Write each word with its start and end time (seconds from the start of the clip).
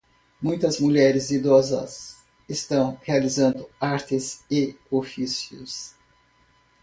muitas 0.41 0.79
mulheres 0.79 1.29
idosas 1.29 2.25
estão 2.49 2.97
realizando 3.03 3.69
artes 3.79 4.43
e 4.49 4.75
ofícios 4.89 5.93